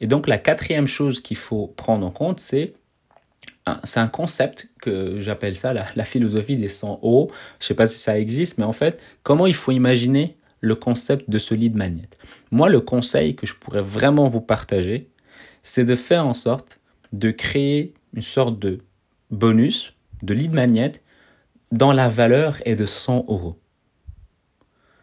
Et 0.00 0.06
donc 0.06 0.26
la 0.26 0.38
quatrième 0.38 0.88
chose 0.88 1.20
qu'il 1.20 1.36
faut 1.36 1.68
prendre 1.68 2.06
en 2.06 2.10
compte, 2.10 2.40
c'est 2.40 2.74
c'est 3.84 4.00
un 4.00 4.08
concept 4.08 4.68
que 4.80 5.20
j'appelle 5.20 5.54
ça 5.54 5.72
la, 5.72 5.86
la, 5.94 6.04
philosophie 6.04 6.56
des 6.56 6.66
100 6.66 7.00
euros. 7.02 7.30
Je 7.60 7.64
ne 7.64 7.66
sais 7.68 7.74
pas 7.74 7.86
si 7.86 7.98
ça 7.98 8.18
existe, 8.18 8.58
mais 8.58 8.64
en 8.64 8.72
fait, 8.72 9.00
comment 9.22 9.46
il 9.46 9.54
faut 9.54 9.70
imaginer 9.70 10.36
le 10.60 10.74
concept 10.74 11.30
de 11.30 11.38
ce 11.38 11.54
lead 11.54 11.76
magnet. 11.76 12.08
Moi, 12.50 12.68
le 12.68 12.80
conseil 12.80 13.34
que 13.34 13.46
je 13.46 13.54
pourrais 13.54 13.82
vraiment 13.82 14.26
vous 14.26 14.40
partager, 14.40 15.08
c'est 15.62 15.84
de 15.84 15.94
faire 15.94 16.26
en 16.26 16.34
sorte 16.34 16.80
de 17.12 17.30
créer 17.30 17.94
une 18.14 18.22
sorte 18.22 18.58
de 18.58 18.78
bonus, 19.30 19.94
de 20.22 20.34
lead 20.34 20.52
magnet, 20.52 20.92
dans 21.72 21.92
la 21.92 22.08
valeur 22.08 22.58
est 22.64 22.74
de 22.74 22.86
100 22.86 23.26
euros. 23.28 23.56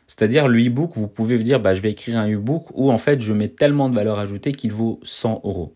C'est-à-dire 0.07 0.47
le 0.47 0.65
e-book, 0.65 0.91
vous 0.95 1.07
pouvez 1.07 1.37
vous 1.37 1.43
dire, 1.43 1.59
bah, 1.59 1.73
je 1.73 1.81
vais 1.81 1.91
écrire 1.91 2.17
un 2.17 2.31
e-book 2.31 2.67
où 2.73 2.91
en 2.91 2.97
fait 2.97 3.19
je 3.21 3.33
mets 3.33 3.49
tellement 3.49 3.89
de 3.89 3.95
valeur 3.95 4.19
ajoutée 4.19 4.53
qu'il 4.53 4.71
vaut 4.71 4.99
100 5.03 5.41
euros. 5.43 5.75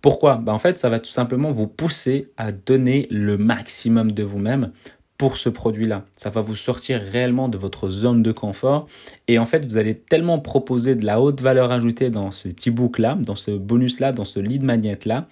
Pourquoi? 0.00 0.36
Bah, 0.36 0.52
En 0.52 0.58
fait, 0.58 0.78
ça 0.78 0.88
va 0.88 1.00
tout 1.00 1.10
simplement 1.10 1.50
vous 1.50 1.66
pousser 1.66 2.30
à 2.36 2.52
donner 2.52 3.08
le 3.10 3.36
maximum 3.38 4.12
de 4.12 4.22
vous-même 4.22 4.72
pour 5.18 5.38
ce 5.38 5.48
produit-là. 5.48 6.04
Ça 6.16 6.30
va 6.30 6.40
vous 6.40 6.56
sortir 6.56 7.00
réellement 7.00 7.48
de 7.48 7.56
votre 7.56 7.90
zone 7.90 8.22
de 8.22 8.32
confort 8.32 8.86
et 9.28 9.38
en 9.38 9.44
fait, 9.44 9.64
vous 9.64 9.76
allez 9.76 9.96
tellement 9.96 10.38
proposer 10.38 10.94
de 10.94 11.04
la 11.04 11.20
haute 11.20 11.40
valeur 11.40 11.70
ajoutée 11.70 12.10
dans 12.10 12.30
ce 12.30 12.48
e-book-là, 12.48 13.16
dans 13.20 13.36
ce 13.36 13.50
bonus-là, 13.50 14.12
dans 14.12 14.24
ce 14.24 14.40
lead 14.40 14.62
magnet-là, 14.62 15.26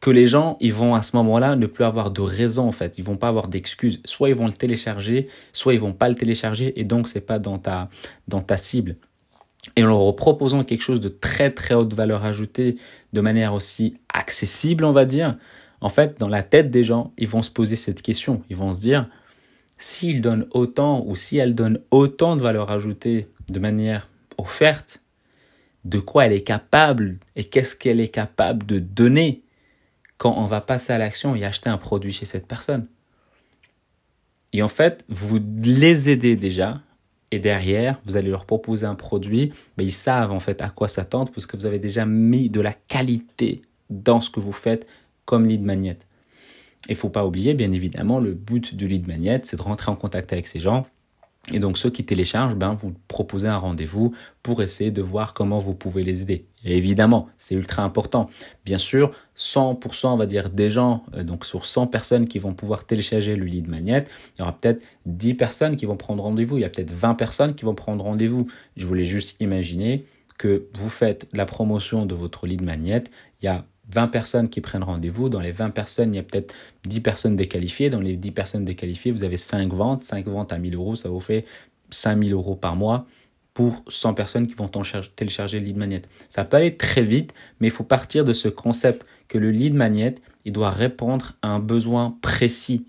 que 0.00 0.10
les 0.10 0.26
gens, 0.26 0.56
ils 0.60 0.72
vont 0.72 0.94
à 0.94 1.02
ce 1.02 1.16
moment-là 1.16 1.56
ne 1.56 1.66
plus 1.66 1.84
avoir 1.84 2.10
de 2.10 2.20
raison 2.20 2.68
en 2.68 2.72
fait. 2.72 2.98
Ils 2.98 3.04
vont 3.04 3.16
pas 3.16 3.28
avoir 3.28 3.48
d'excuses. 3.48 4.00
Soit 4.04 4.28
ils 4.28 4.34
vont 4.34 4.46
le 4.46 4.52
télécharger, 4.52 5.28
soit 5.52 5.74
ils 5.74 5.80
vont 5.80 5.92
pas 5.92 6.08
le 6.08 6.14
télécharger 6.14 6.78
et 6.78 6.84
donc 6.84 7.08
c'est 7.08 7.20
pas 7.20 7.38
dans 7.38 7.58
ta, 7.58 7.88
dans 8.28 8.40
ta 8.40 8.56
cible. 8.56 8.96
Et 9.76 9.84
en 9.84 9.86
leur 9.86 10.14
proposant 10.14 10.62
quelque 10.62 10.82
chose 10.82 11.00
de 11.00 11.08
très 11.08 11.50
très 11.50 11.74
haute 11.74 11.94
valeur 11.94 12.24
ajoutée 12.24 12.76
de 13.12 13.20
manière 13.20 13.54
aussi 13.54 13.94
accessible, 14.12 14.84
on 14.84 14.92
va 14.92 15.04
dire, 15.04 15.36
en 15.80 15.88
fait, 15.88 16.18
dans 16.18 16.28
la 16.28 16.42
tête 16.42 16.70
des 16.70 16.84
gens, 16.84 17.12
ils 17.18 17.28
vont 17.28 17.42
se 17.42 17.50
poser 17.50 17.76
cette 17.76 18.02
question. 18.02 18.42
Ils 18.50 18.56
vont 18.56 18.72
se 18.72 18.80
dire, 18.80 19.08
s'il 19.78 20.20
donne 20.20 20.46
autant 20.52 21.04
ou 21.06 21.16
si 21.16 21.36
elle 21.36 21.54
donne 21.54 21.80
autant 21.90 22.36
de 22.36 22.42
valeur 22.42 22.70
ajoutée 22.70 23.28
de 23.48 23.58
manière 23.58 24.08
offerte, 24.38 25.00
de 25.84 25.98
quoi 25.98 26.26
elle 26.26 26.32
est 26.32 26.42
capable 26.42 27.18
et 27.36 27.44
qu'est-ce 27.44 27.76
qu'elle 27.76 28.00
est 28.00 28.08
capable 28.08 28.64
de 28.66 28.78
donner 28.78 29.42
quand 30.16 30.34
on 30.38 30.46
va 30.46 30.60
passer 30.60 30.92
à 30.92 30.98
l'action 30.98 31.34
et 31.34 31.44
acheter 31.44 31.68
un 31.68 31.78
produit 31.78 32.12
chez 32.12 32.24
cette 32.24 32.46
personne. 32.46 32.86
Et 34.52 34.62
en 34.62 34.68
fait, 34.68 35.04
vous 35.08 35.40
les 35.58 36.08
aidez 36.08 36.36
déjà. 36.36 36.80
Et 37.30 37.40
derrière, 37.40 38.00
vous 38.04 38.16
allez 38.16 38.30
leur 38.30 38.46
proposer 38.46 38.86
un 38.86 38.94
produit, 38.94 39.52
mais 39.76 39.84
ils 39.84 39.92
savent 39.92 40.30
en 40.30 40.38
fait 40.38 40.62
à 40.62 40.68
quoi 40.68 40.86
s'attendre 40.86 41.32
parce 41.32 41.46
que 41.46 41.56
vous 41.56 41.66
avez 41.66 41.80
déjà 41.80 42.06
mis 42.06 42.48
de 42.48 42.60
la 42.60 42.72
qualité 42.72 43.60
dans 43.90 44.20
ce 44.20 44.30
que 44.30 44.38
vous 44.38 44.52
faites 44.52 44.86
comme 45.24 45.46
lead 45.46 45.62
magnet. 45.62 45.98
Il 46.88 46.96
faut 46.96 47.08
pas 47.08 47.24
oublier, 47.24 47.54
bien 47.54 47.72
évidemment, 47.72 48.20
le 48.20 48.32
but 48.32 48.74
du 48.74 48.88
lead 48.88 49.08
magnet, 49.08 49.40
c'est 49.44 49.56
de 49.56 49.62
rentrer 49.62 49.90
en 49.90 49.96
contact 49.96 50.32
avec 50.32 50.46
ces 50.46 50.60
gens 50.60 50.84
et 51.52 51.58
donc 51.58 51.76
ceux 51.76 51.90
qui 51.90 52.04
téléchargent, 52.04 52.54
ben, 52.54 52.74
vous 52.74 52.94
proposez 53.08 53.48
un 53.48 53.58
rendez-vous 53.58 54.14
pour 54.42 54.62
essayer 54.62 54.90
de 54.90 55.02
voir 55.02 55.34
comment 55.34 55.58
vous 55.58 55.74
pouvez 55.74 56.02
les 56.02 56.22
aider. 56.22 56.46
Et 56.64 56.78
évidemment, 56.78 57.28
c'est 57.36 57.54
ultra 57.54 57.82
important. 57.82 58.30
Bien 58.64 58.78
sûr, 58.78 59.10
100%, 59.36 60.06
on 60.06 60.16
va 60.16 60.26
dire, 60.26 60.48
des 60.48 60.70
gens, 60.70 61.04
euh, 61.14 61.22
donc 61.22 61.44
sur 61.44 61.66
100 61.66 61.88
personnes 61.88 62.26
qui 62.26 62.38
vont 62.38 62.54
pouvoir 62.54 62.84
télécharger 62.84 63.36
le 63.36 63.44
lead 63.44 63.68
magnet, 63.68 64.04
il 64.36 64.40
y 64.40 64.42
aura 64.42 64.56
peut-être 64.56 64.82
10 65.04 65.34
personnes 65.34 65.76
qui 65.76 65.84
vont 65.84 65.96
prendre 65.96 66.22
rendez-vous, 66.22 66.56
il 66.56 66.62
y 66.62 66.64
a 66.64 66.70
peut-être 66.70 66.92
20 66.92 67.14
personnes 67.14 67.54
qui 67.54 67.66
vont 67.66 67.74
prendre 67.74 68.02
rendez-vous. 68.02 68.46
Je 68.76 68.86
voulais 68.86 69.04
juste 69.04 69.36
imaginer 69.40 70.06
que 70.38 70.66
vous 70.74 70.88
faites 70.88 71.28
la 71.34 71.44
promotion 71.44 72.06
de 72.06 72.14
votre 72.14 72.46
lead 72.46 72.62
magnet, 72.62 73.04
il 73.42 73.44
y 73.44 73.48
a 73.48 73.66
20 73.90 74.08
personnes 74.08 74.48
qui 74.48 74.60
prennent 74.60 74.82
rendez-vous. 74.82 75.28
Dans 75.28 75.40
les 75.40 75.52
20 75.52 75.70
personnes, 75.70 76.14
il 76.14 76.16
y 76.16 76.20
a 76.20 76.22
peut-être 76.22 76.54
10 76.86 77.00
personnes 77.00 77.36
déqualifiées. 77.36 77.90
Dans 77.90 78.00
les 78.00 78.16
10 78.16 78.30
personnes 78.32 78.64
déqualifiées, 78.64 79.12
vous 79.12 79.24
avez 79.24 79.36
5 79.36 79.72
ventes. 79.72 80.04
5 80.04 80.26
ventes 80.26 80.52
à 80.52 80.58
1000 80.58 80.74
euros, 80.74 80.94
ça 80.94 81.08
vous 81.08 81.20
fait 81.20 81.44
5000 81.90 82.32
euros 82.32 82.56
par 82.56 82.76
mois 82.76 83.06
pour 83.52 83.84
100 83.88 84.14
personnes 84.14 84.46
qui 84.48 84.54
vont 84.54 84.70
télécharger 85.14 85.60
le 85.60 85.66
lead 85.66 85.76
magnet. 85.76 86.02
Ça 86.28 86.44
peut 86.44 86.56
aller 86.56 86.76
très 86.76 87.02
vite, 87.02 87.32
mais 87.60 87.68
il 87.68 87.70
faut 87.70 87.84
partir 87.84 88.24
de 88.24 88.32
ce 88.32 88.48
concept 88.48 89.06
que 89.28 89.38
le 89.38 89.50
lead 89.50 89.74
magnet, 89.74 90.16
il 90.44 90.52
doit 90.52 90.70
répondre 90.70 91.34
à 91.40 91.48
un 91.48 91.60
besoin 91.60 92.18
précis 92.20 92.84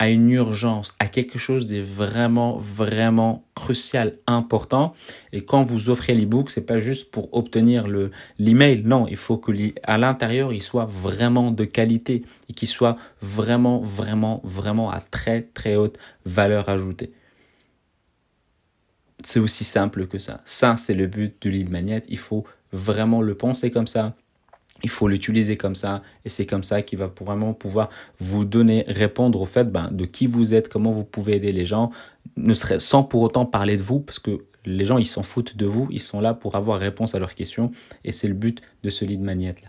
à 0.00 0.08
une 0.08 0.30
urgence, 0.30 0.94
à 0.98 1.06
quelque 1.06 1.38
chose 1.38 1.66
de 1.66 1.78
vraiment, 1.82 2.56
vraiment 2.56 3.44
crucial, 3.54 4.16
important. 4.26 4.94
Et 5.34 5.44
quand 5.44 5.62
vous 5.62 5.90
offrez 5.90 6.14
l'ebook, 6.14 6.50
c'est 6.50 6.64
pas 6.64 6.78
juste 6.78 7.10
pour 7.10 7.28
obtenir 7.34 7.86
le, 7.86 8.10
l'email. 8.38 8.82
Non, 8.82 9.06
il 9.08 9.18
faut 9.18 9.36
que 9.36 9.52
à 9.82 9.98
l'intérieur, 9.98 10.54
il 10.54 10.62
soit 10.62 10.86
vraiment 10.86 11.50
de 11.50 11.66
qualité 11.66 12.24
et 12.48 12.54
qu'il 12.54 12.66
soit 12.66 12.96
vraiment, 13.20 13.80
vraiment, 13.80 14.40
vraiment 14.42 14.90
à 14.90 15.02
très, 15.02 15.42
très 15.42 15.76
haute 15.76 15.98
valeur 16.24 16.70
ajoutée. 16.70 17.12
C'est 19.22 19.38
aussi 19.38 19.64
simple 19.64 20.06
que 20.06 20.16
ça. 20.16 20.40
Ça, 20.46 20.76
c'est 20.76 20.94
le 20.94 21.08
but 21.08 21.36
du 21.42 21.50
lead 21.50 21.68
magnet. 21.68 22.02
Il 22.08 22.18
faut 22.18 22.46
vraiment 22.72 23.20
le 23.20 23.34
penser 23.34 23.70
comme 23.70 23.86
ça 23.86 24.14
il 24.82 24.90
faut 24.90 25.08
l'utiliser 25.08 25.56
comme 25.56 25.74
ça 25.74 26.02
et 26.24 26.28
c'est 26.28 26.46
comme 26.46 26.62
ça 26.64 26.82
qu'il 26.82 26.98
va 26.98 27.10
vraiment 27.20 27.52
pouvoir 27.52 27.90
vous 28.18 28.44
donner, 28.44 28.84
répondre 28.88 29.40
au 29.40 29.46
fait 29.46 29.70
ben, 29.70 29.90
de 29.90 30.04
qui 30.04 30.26
vous 30.26 30.54
êtes, 30.54 30.68
comment 30.68 30.92
vous 30.92 31.04
pouvez 31.04 31.36
aider 31.36 31.52
les 31.52 31.64
gens, 31.64 31.90
sans 32.78 33.02
pour 33.02 33.22
autant 33.22 33.46
parler 33.46 33.76
de 33.76 33.82
vous 33.82 34.00
parce 34.00 34.18
que 34.18 34.44
les 34.64 34.84
gens 34.84 34.98
ils 34.98 35.06
s'en 35.06 35.22
foutent 35.22 35.56
de 35.56 35.66
vous, 35.66 35.88
ils 35.90 36.00
sont 36.00 36.20
là 36.20 36.34
pour 36.34 36.54
avoir 36.54 36.78
réponse 36.78 37.14
à 37.14 37.18
leurs 37.18 37.34
questions 37.34 37.70
et 38.04 38.12
c'est 38.12 38.28
le 38.28 38.34
but 38.34 38.60
de 38.82 38.90
ce 38.90 39.04
lead 39.04 39.20
magnet 39.20 39.54
là. 39.62 39.68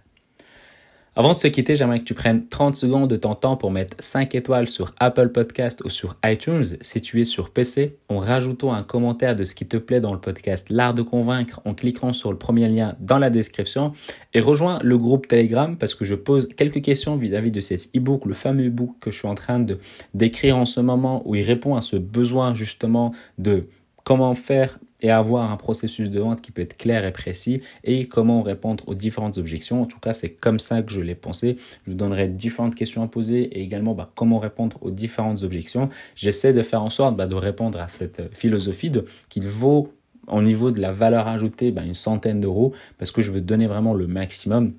Avant 1.13 1.33
de 1.33 1.37
se 1.37 1.47
quitter, 1.47 1.75
j'aimerais 1.75 1.99
que 1.99 2.05
tu 2.05 2.13
prennes 2.13 2.47
30 2.47 2.73
secondes 2.73 3.09
de 3.09 3.17
ton 3.17 3.35
temps 3.35 3.57
pour 3.57 3.69
mettre 3.69 3.97
5 3.99 4.33
étoiles 4.33 4.69
sur 4.69 4.95
Apple 4.97 5.27
Podcast 5.27 5.81
ou 5.83 5.89
sur 5.89 6.15
iTunes. 6.23 6.63
Si 6.79 7.01
tu 7.01 7.19
es 7.19 7.25
sur 7.25 7.49
PC, 7.49 7.97
en 8.07 8.19
rajoutant 8.19 8.73
un 8.73 8.83
commentaire 8.83 9.35
de 9.35 9.43
ce 9.43 9.53
qui 9.53 9.67
te 9.67 9.75
plaît 9.75 9.99
dans 9.99 10.13
le 10.13 10.21
podcast 10.21 10.69
L'Art 10.69 10.93
de 10.93 11.01
Convaincre 11.01 11.59
en 11.65 11.73
cliquant 11.73 12.13
sur 12.13 12.31
le 12.31 12.37
premier 12.37 12.69
lien 12.69 12.95
dans 13.01 13.17
la 13.17 13.29
description. 13.29 13.91
Et 14.33 14.39
rejoins 14.39 14.79
le 14.83 14.97
groupe 14.97 15.27
Telegram 15.27 15.75
parce 15.75 15.95
que 15.95 16.05
je 16.05 16.15
pose 16.15 16.47
quelques 16.55 16.81
questions 16.81 17.17
vis-à-vis 17.17 17.51
de 17.51 17.59
cet 17.59 17.89
e-book, 17.93 18.25
le 18.25 18.33
fameux 18.33 18.67
e-book 18.67 18.95
que 19.01 19.11
je 19.11 19.17
suis 19.17 19.27
en 19.27 19.35
train 19.35 19.59
de 19.59 19.79
d'écrire 20.13 20.55
en 20.55 20.65
ce 20.65 20.79
moment 20.79 21.23
où 21.25 21.35
il 21.35 21.43
répond 21.43 21.75
à 21.75 21.81
ce 21.81 21.97
besoin 21.97 22.55
justement 22.55 23.13
de 23.37 23.67
comment 24.05 24.33
faire 24.33 24.79
et 25.01 25.11
avoir 25.11 25.51
un 25.51 25.57
processus 25.57 26.09
de 26.09 26.19
vente 26.19 26.41
qui 26.41 26.51
peut 26.51 26.61
être 26.61 26.77
clair 26.77 27.05
et 27.05 27.11
précis 27.11 27.61
et 27.83 28.07
comment 28.07 28.41
répondre 28.41 28.83
aux 28.87 28.95
différentes 28.95 29.37
objections. 29.37 29.81
En 29.81 29.85
tout 29.85 29.99
cas, 29.99 30.13
c'est 30.13 30.29
comme 30.29 30.59
ça 30.59 30.81
que 30.81 30.91
je 30.91 31.01
l'ai 31.01 31.15
pensé. 31.15 31.57
Je 31.85 31.91
vous 31.91 31.97
donnerai 31.97 32.27
différentes 32.27 32.75
questions 32.75 33.03
à 33.03 33.07
poser 33.07 33.41
et 33.41 33.61
également 33.61 33.93
bah, 33.93 34.11
comment 34.15 34.39
répondre 34.39 34.77
aux 34.81 34.91
différentes 34.91 35.43
objections. 35.43 35.89
J'essaie 36.15 36.53
de 36.53 36.61
faire 36.61 36.83
en 36.83 36.89
sorte 36.89 37.15
bah, 37.15 37.27
de 37.27 37.35
répondre 37.35 37.79
à 37.79 37.87
cette 37.87 38.35
philosophie 38.35 38.89
de 38.89 39.05
qu'il 39.29 39.47
vaut 39.47 39.93
au 40.27 40.41
niveau 40.41 40.71
de 40.71 40.79
la 40.79 40.91
valeur 40.91 41.27
ajoutée 41.27 41.71
bah, 41.71 41.83
une 41.83 41.93
centaine 41.93 42.41
d'euros 42.41 42.73
parce 42.97 43.11
que 43.11 43.21
je 43.21 43.31
veux 43.31 43.41
donner 43.41 43.67
vraiment 43.67 43.93
le 43.93 44.07
maximum 44.07 44.73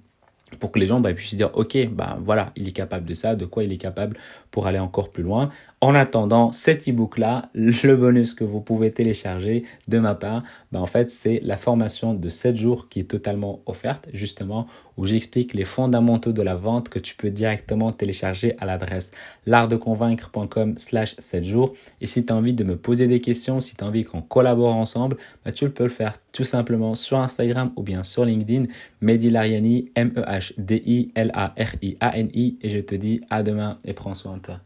pour 0.56 0.72
que 0.72 0.78
les 0.78 0.86
gens 0.86 1.00
bah, 1.00 1.12
puissent 1.12 1.34
dire 1.34 1.50
ok 1.54 1.88
bah 1.92 2.18
voilà 2.24 2.52
il 2.56 2.68
est 2.68 2.72
capable 2.72 3.06
de 3.06 3.14
ça 3.14 3.34
de 3.34 3.44
quoi 3.44 3.64
il 3.64 3.72
est 3.72 3.78
capable 3.78 4.16
pour 4.50 4.66
aller 4.66 4.78
encore 4.78 5.10
plus 5.10 5.22
loin. 5.22 5.50
En 5.80 5.94
attendant 5.94 6.52
cet 6.52 6.86
ebook 6.88 7.18
là 7.18 7.50
le 7.54 7.96
bonus 7.96 8.34
que 8.34 8.44
vous 8.44 8.60
pouvez 8.60 8.90
télécharger 8.90 9.64
de 9.88 9.98
ma 9.98 10.14
part 10.14 10.42
bah, 10.70 10.80
en 10.80 10.86
fait 10.86 11.10
c'est 11.10 11.40
la 11.42 11.56
formation 11.56 12.14
de 12.14 12.28
7 12.28 12.56
jours 12.56 12.88
qui 12.88 13.00
est 13.00 13.10
totalement 13.10 13.60
offerte 13.66 14.08
justement 14.12 14.66
où 14.96 15.06
j'explique 15.06 15.54
les 15.54 15.64
fondamentaux 15.64 16.32
de 16.32 16.42
la 16.42 16.54
vente 16.54 16.88
que 16.88 16.98
tu 16.98 17.14
peux 17.14 17.30
directement 17.30 17.92
télécharger 17.92 18.54
à 18.58 18.66
l'adresse 18.66 19.10
l'artdeconvaincre.com 19.46 20.74
slash 20.76 21.14
7 21.18 21.44
jours. 21.44 21.72
Et 22.00 22.06
si 22.06 22.24
tu 22.24 22.32
as 22.32 22.36
envie 22.36 22.52
de 22.52 22.64
me 22.64 22.76
poser 22.76 23.06
des 23.06 23.20
questions 23.20 23.60
si 23.60 23.74
tu 23.76 23.84
as 23.84 23.86
envie 23.86 24.04
qu'on 24.04 24.22
collabore 24.22 24.74
ensemble 24.74 25.16
bah, 25.44 25.52
tu 25.52 25.68
peux 25.70 25.84
le 25.84 25.90
faire 25.90 26.14
tout 26.32 26.44
simplement 26.44 26.94
sur 26.94 27.18
Instagram 27.18 27.72
ou 27.76 27.82
bien 27.82 28.02
sur 28.02 28.24
LinkedIn. 28.24 28.66
Mehdi 29.00 29.30
Lariani 29.30 29.90
M-E-H-D-I-L-A-R-I-A-N-I 30.50 32.58
et 32.60 32.68
je 32.68 32.78
te 32.78 32.94
dis 32.94 33.22
à 33.30 33.42
demain 33.42 33.78
et 33.84 33.94
prends 33.94 34.14
soin 34.14 34.36
de 34.36 34.42
toi. 34.42 34.60